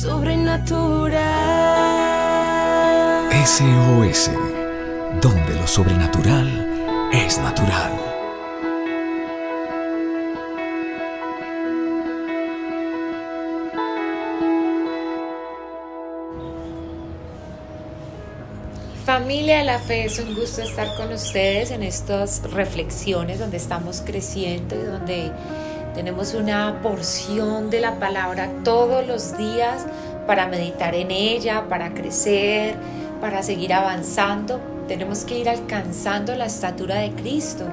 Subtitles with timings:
[0.00, 1.18] sobrenatural.
[3.44, 4.30] SOS,
[5.20, 7.92] donde lo sobrenatural es natural.
[19.04, 24.02] Familia de la Fe, es un gusto estar con ustedes en estas reflexiones donde estamos
[24.04, 25.32] creciendo y donde
[25.98, 29.84] tenemos una porción de la palabra todos los días
[30.28, 32.76] para meditar en ella, para crecer,
[33.20, 34.60] para seguir avanzando.
[34.86, 37.64] Tenemos que ir alcanzando la estatura de Cristo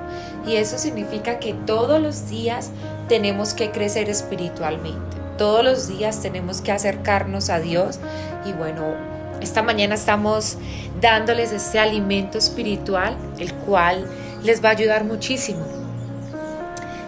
[0.47, 2.71] y eso significa que todos los días
[3.07, 5.17] tenemos que crecer espiritualmente.
[5.37, 7.99] Todos los días tenemos que acercarnos a Dios
[8.43, 8.95] y bueno,
[9.39, 10.57] esta mañana estamos
[10.99, 14.03] dándoles este alimento espiritual, el cual
[14.41, 15.84] les va a ayudar muchísimo.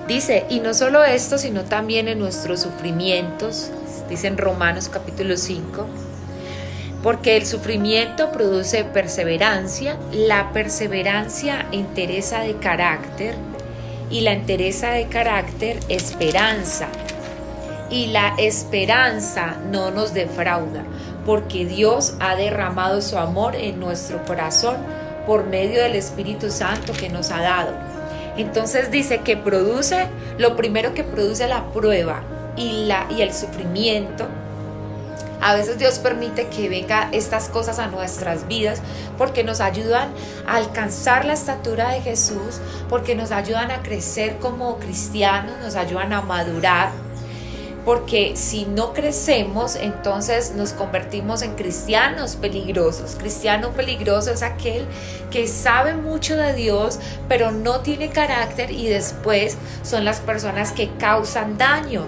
[0.07, 3.71] Dice, y no solo esto, sino también en nuestros sufrimientos,
[4.09, 5.85] dice en Romanos capítulo 5,
[7.03, 13.35] porque el sufrimiento produce perseverancia, la perseverancia entereza de carácter
[14.09, 16.87] y la entereza de carácter esperanza.
[17.89, 20.83] Y la esperanza no nos defrauda,
[21.25, 24.77] porque Dios ha derramado su amor en nuestro corazón
[25.25, 27.96] por medio del Espíritu Santo que nos ha dado.
[28.37, 30.07] Entonces dice que produce,
[30.37, 32.23] lo primero que produce la prueba
[32.55, 34.27] y, la, y el sufrimiento.
[35.41, 38.81] A veces Dios permite que vengan estas cosas a nuestras vidas
[39.17, 40.09] porque nos ayudan
[40.47, 46.13] a alcanzar la estatura de Jesús, porque nos ayudan a crecer como cristianos, nos ayudan
[46.13, 46.89] a madurar,
[47.87, 53.15] porque si no crecemos, entonces nos convertimos en cristianos peligrosos.
[53.17, 54.85] Cristiano peligroso es aquel
[55.31, 60.89] que sabe mucho de Dios, pero no tiene carácter y después son las personas que
[60.99, 62.05] causan daño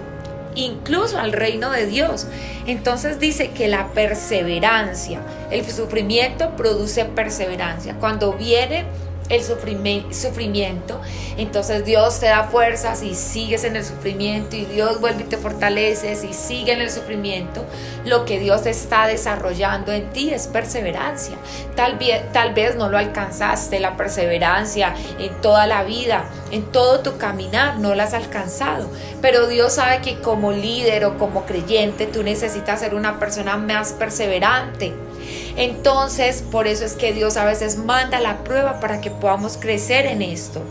[0.54, 2.26] incluso al reino de Dios.
[2.66, 7.94] Entonces dice que la perseverancia, el sufrimiento produce perseverancia.
[7.94, 8.84] Cuando viene
[9.30, 11.00] el sufrimiento,
[11.36, 15.36] entonces Dios te da fuerzas y sigues en el sufrimiento y Dios vuelve y te
[15.36, 17.64] fortaleces y sigue en el sufrimiento,
[18.04, 21.36] lo que Dios está desarrollando en ti es perseverancia.
[21.76, 27.00] Tal vez, tal vez no lo alcanzaste, la perseverancia en toda la vida, en todo
[27.00, 28.90] tu caminar, no la has alcanzado,
[29.22, 33.92] pero Dios sabe que como líder o como creyente tú necesitas ser una persona más
[33.92, 34.92] perseverante
[35.60, 40.06] entonces, por eso es que Dios a veces manda la prueba para que podamos crecer
[40.06, 40.62] en esto.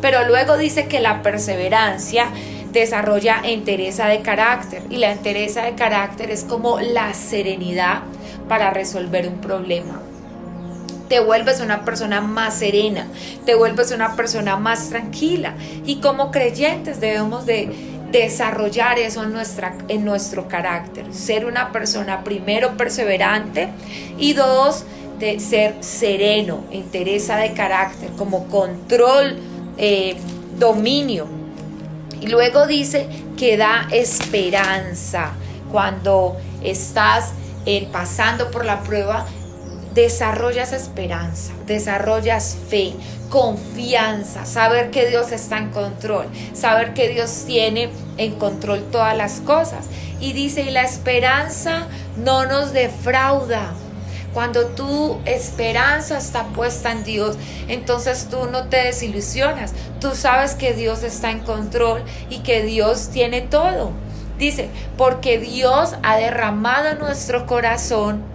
[0.00, 2.28] Pero luego dice que la perseverancia
[2.70, 8.02] desarrolla entereza de carácter y la entereza de carácter es como la serenidad
[8.48, 10.00] para resolver un problema.
[11.08, 13.08] Te vuelves una persona más serena,
[13.44, 15.54] te vuelves una persona más tranquila
[15.84, 21.12] y como creyentes debemos de desarrollar eso en, nuestra, en nuestro carácter.
[21.12, 23.70] Ser una persona primero perseverante
[24.18, 24.84] y dos,
[25.18, 29.38] de ser sereno, entereza de carácter, como control,
[29.78, 30.16] eh,
[30.58, 31.26] dominio.
[32.20, 35.32] Y luego dice que da esperanza.
[35.70, 37.32] Cuando estás
[37.64, 39.26] eh, pasando por la prueba,
[39.94, 42.94] desarrollas esperanza, desarrollas fe,
[43.28, 49.40] confianza, saber que Dios está en control, saber que Dios tiene en control todas las
[49.40, 49.86] cosas.
[50.20, 51.86] Y dice, y la esperanza
[52.16, 53.72] no nos defrauda.
[54.32, 57.36] Cuando tu esperanza está puesta en Dios,
[57.68, 59.74] entonces tú no te desilusionas.
[60.00, 63.90] Tú sabes que Dios está en control y que Dios tiene todo.
[64.38, 68.32] Dice, porque Dios ha derramado en nuestro corazón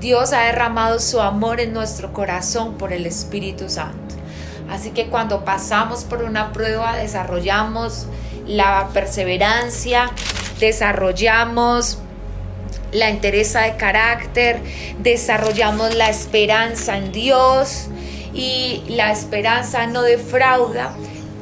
[0.00, 4.14] Dios ha derramado su amor en nuestro corazón por el Espíritu Santo.
[4.70, 8.06] Así que cuando pasamos por una prueba, desarrollamos
[8.48, 10.10] la perseverancia,
[10.58, 11.98] desarrollamos
[12.90, 14.60] la entereza de carácter,
[15.00, 17.86] desarrollamos la esperanza en Dios
[18.32, 20.94] y la esperanza no defrauda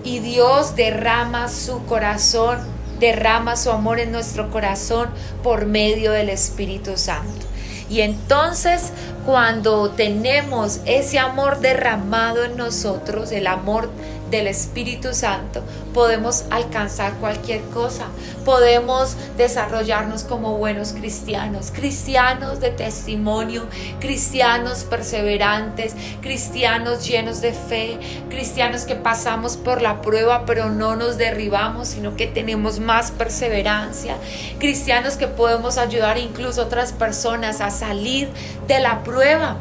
[0.02, 2.58] y Dios derrama su corazón,
[2.98, 5.08] derrama su amor en nuestro corazón
[5.42, 7.46] por medio del Espíritu Santo.
[7.88, 8.92] Y entonces
[9.24, 13.90] cuando tenemos ese amor derramado en nosotros, el amor
[14.30, 15.62] del Espíritu Santo,
[15.94, 18.06] podemos alcanzar cualquier cosa,
[18.44, 23.66] podemos desarrollarnos como buenos cristianos, cristianos de testimonio,
[24.00, 31.18] cristianos perseverantes, cristianos llenos de fe, cristianos que pasamos por la prueba pero no nos
[31.18, 34.16] derribamos, sino que tenemos más perseverancia,
[34.58, 38.28] cristianos que podemos ayudar incluso a otras personas a salir
[38.66, 39.56] de la prueba,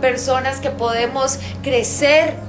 [0.00, 2.45] personas que podemos crecer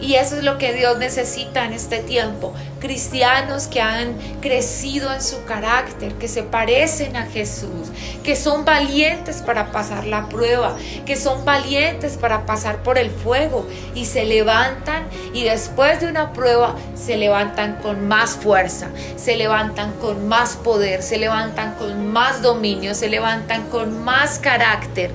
[0.00, 2.54] Y eso es lo que Dios necesita en este tiempo.
[2.78, 7.88] Cristianos que han crecido en su carácter, que se parecen a Jesús,
[8.22, 13.66] que son valientes para pasar la prueba, que son valientes para pasar por el fuego
[13.94, 19.92] y se levantan y después de una prueba se levantan con más fuerza, se levantan
[19.94, 25.10] con más poder, se levantan con más dominio, se levantan con más carácter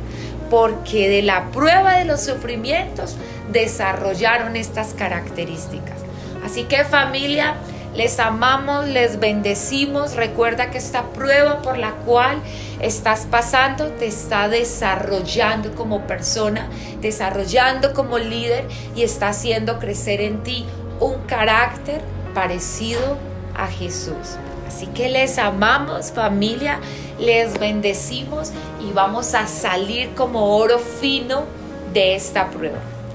[0.49, 3.15] porque de la prueba de los sufrimientos
[3.51, 5.97] desarrollaron estas características.
[6.43, 7.55] Así que familia,
[7.95, 10.15] les amamos, les bendecimos.
[10.15, 12.41] Recuerda que esta prueba por la cual
[12.81, 16.67] estás pasando te está desarrollando como persona,
[17.01, 20.65] desarrollando como líder y está haciendo crecer en ti
[20.99, 22.01] un carácter
[22.33, 23.17] parecido
[23.55, 24.37] a Jesús.
[24.67, 26.79] Así que les amamos familia,
[27.19, 28.51] les bendecimos
[28.81, 31.43] y vamos a salir como oro fino
[31.93, 32.92] de esta prueba.